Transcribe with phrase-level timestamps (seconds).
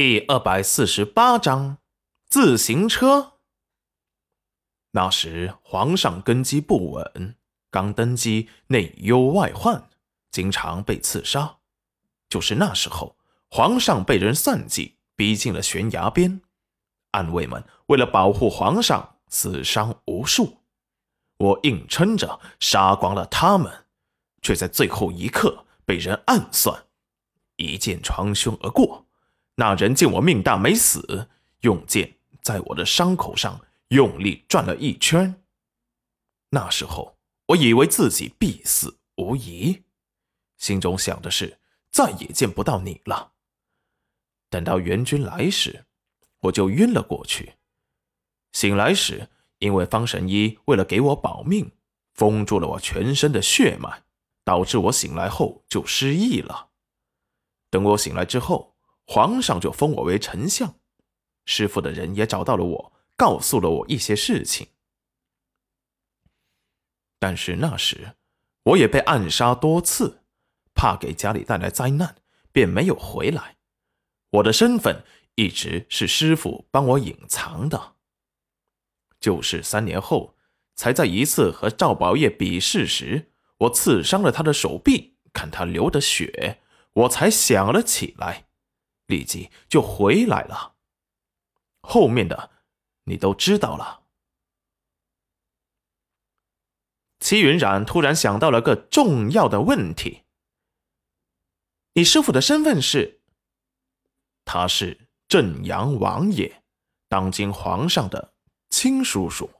[0.00, 1.78] 第二百四十八章
[2.28, 3.32] 自行车。
[4.92, 7.34] 那时皇上根基不稳，
[7.68, 9.90] 刚登基，内忧外患，
[10.30, 11.56] 经常被刺杀。
[12.28, 13.16] 就是那时候，
[13.50, 16.42] 皇上被人算计，逼近了悬崖边，
[17.10, 20.58] 暗卫们为了保护皇上，死伤无数。
[21.38, 23.86] 我硬撑着杀光了他们，
[24.42, 26.86] 却在最后一刻被人暗算，
[27.56, 29.07] 一剑穿胸而过。
[29.60, 31.28] 那人见我命大没死，
[31.62, 35.42] 用剑在我的伤口上用力转了一圈。
[36.50, 39.82] 那时候我以为自己必死无疑，
[40.58, 41.58] 心中想的是
[41.90, 43.32] 再也见不到你了。
[44.48, 45.86] 等到援军来时，
[46.42, 47.54] 我就晕了过去。
[48.52, 51.72] 醒来时，因为方神医为了给我保命，
[52.14, 54.04] 封住了我全身的血脉，
[54.44, 56.68] 导致我醒来后就失忆了。
[57.70, 58.77] 等我醒来之后。
[59.10, 60.74] 皇上就封我为丞相，
[61.46, 64.68] 师傅的人也找到了我，告诉了我一些事情。
[67.18, 68.16] 但是那时
[68.64, 70.24] 我也被暗杀多次，
[70.74, 72.16] 怕给家里带来灾难，
[72.52, 73.56] 便没有回来。
[74.28, 75.02] 我的身份
[75.36, 77.94] 一直是师傅帮我隐藏的。
[79.18, 80.36] 就是三年后，
[80.76, 86.60] 才在一次和赵宝业比试时，我刺伤了他的手臂，看他流的血，
[86.92, 88.47] 我才想了起来。
[89.08, 90.76] 立即就回来了。
[91.82, 92.50] 后面的
[93.04, 94.04] 你都知道了。
[97.18, 100.22] 齐云染突然想到了个重要的问题：
[101.94, 103.20] 你师傅的身份是？
[104.44, 106.62] 他是镇阳王爷，
[107.08, 108.34] 当今皇上的
[108.70, 109.50] 亲叔叔。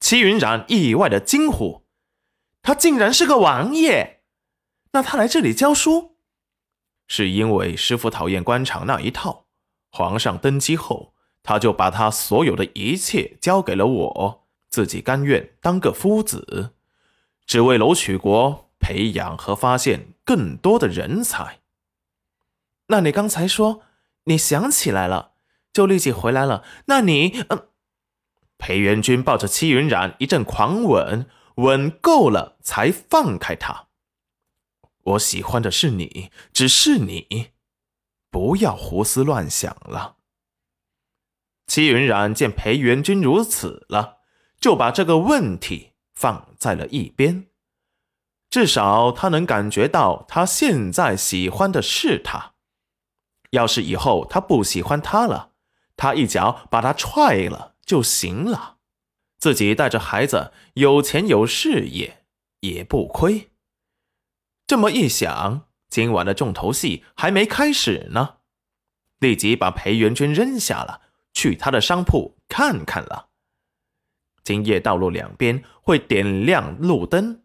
[0.00, 1.86] 齐云染意外的惊呼
[2.62, 4.24] ：“他竟然是个王爷！
[4.92, 6.15] 那他来这里教书？”
[7.06, 9.46] 是因为师傅讨厌官场那一套，
[9.90, 16.70] 皇上登基后，他就把他所有的一切交给了我，自己甘愿当个夫子，
[17.46, 21.60] 只为楼曲国培养和发现更多的人才。
[22.88, 23.82] 那你刚才说
[24.24, 25.32] 你想起来了，
[25.72, 26.64] 就立即回来了？
[26.86, 27.44] 那你……
[27.48, 27.68] 嗯，
[28.58, 31.26] 裴元君抱着戚云染一阵狂吻，
[31.56, 33.85] 吻够了才放开他。
[35.06, 37.52] 我喜欢的是你，只是你，
[38.30, 40.16] 不要胡思乱想了。
[41.66, 44.18] 戚云染见裴元君如此了，
[44.60, 47.46] 就把这个问题放在了一边。
[48.50, 52.54] 至少他能感觉到，他现在喜欢的是他。
[53.50, 55.52] 要是以后他不喜欢他了，
[55.96, 58.78] 他一脚把他踹了就行了。
[59.38, 62.24] 自己带着孩子，有钱有事业，
[62.60, 63.50] 也不亏。
[64.66, 68.38] 这么一想，今晚的重头戏还没开始呢，
[69.20, 73.28] 立即把裴元君扔下了，去他的商铺看看了。
[74.42, 77.42] 今夜道路两边会点亮路灯，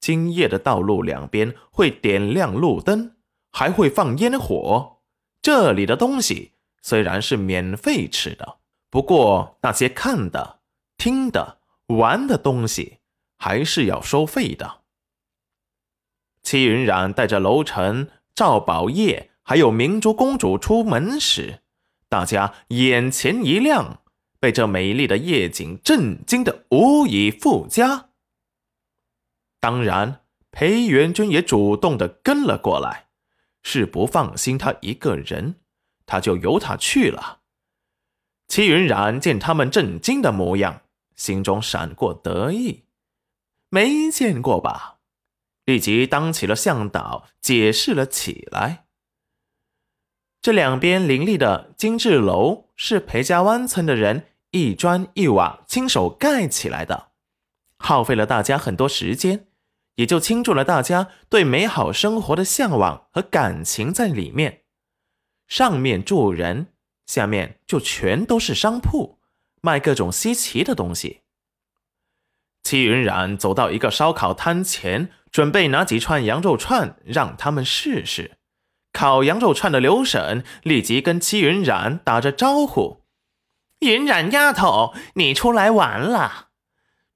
[0.00, 3.16] 今夜的道路两边会点亮路灯，
[3.52, 4.98] 还会放烟火。
[5.40, 8.58] 这里的东西虽然是免费吃的，
[8.90, 10.60] 不过那些看的、
[10.96, 12.98] 听的、玩的东西
[13.38, 14.81] 还是要收费的。
[16.42, 21.60] 戚云染带着楼臣、赵宝业还有明珠公主出门时，
[22.08, 24.02] 大家眼前一亮，
[24.40, 28.10] 被这美丽的夜景震惊的无以复加。
[29.60, 33.06] 当然，裴元君也主动的跟了过来，
[33.62, 35.60] 是不放心他一个人，
[36.04, 37.40] 他就由他去了。
[38.48, 40.82] 戚云染见他们震惊的模样，
[41.16, 42.82] 心中闪过得意，
[43.70, 44.91] 没见过吧？
[45.72, 48.84] 立即当起了向导，解释了起来。
[50.42, 57.12] 这两边林立的精致楼是裴家湾村的人一砖一瓦亲手盖起来的，
[57.78, 59.46] 耗费了大家很多时间，
[59.94, 64.64] 也就倾注了大家对美好生活的向往和感情在里面。
[65.48, 66.66] 上面住人，
[67.06, 69.20] 下面就全都是商铺，
[69.62, 71.21] 卖各种稀奇的东西。
[72.62, 75.10] 戚云染走到一个烧烤摊前。
[75.32, 78.32] 准备拿几串羊肉串让他们试试。
[78.92, 83.04] 烤羊肉串的刘婶立即跟戚云染打着招呼
[83.80, 86.48] ：“云染丫头，你出来玩了？”“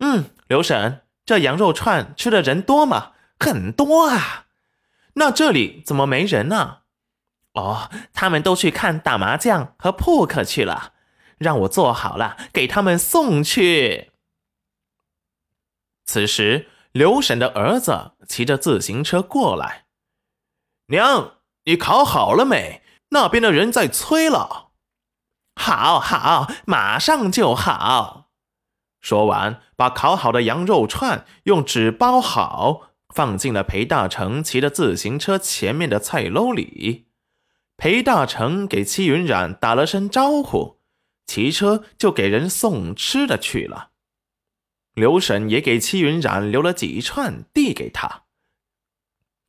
[0.00, 3.12] 嗯。”刘婶，这羊肉串吃的人多吗？
[3.38, 4.46] 很多啊。
[5.14, 6.78] 那这里怎么没人呢？
[7.52, 10.94] 哦，他们都去看打麻将和扑克去了。
[11.38, 14.09] 让我做好了，给他们送去。
[16.10, 16.66] 此时。
[16.90, 19.84] 刘婶的儿子骑着自行车过来，
[20.88, 22.82] 娘，你烤好了没？
[23.10, 24.70] 那边的人在催了。
[25.54, 28.30] 好好，马上就好。
[29.00, 37.06] 说完，把烤好的羊肉串用纸包好，放进了裴大成骑着自行车前面的菜篓里。
[37.76, 40.80] 裴大成给戚云染打了声招呼，
[41.24, 43.90] 骑车就给人送吃的去了。
[45.00, 48.24] 刘婶也给戚云染留了几串，递给他：“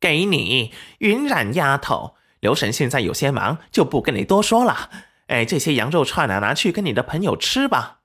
[0.00, 2.14] 给你，云染丫头。
[2.40, 4.90] 刘婶现在有些忙，就不跟你多说了。
[5.26, 8.00] 哎，这些羊肉串啊，拿去跟你的朋友吃吧。”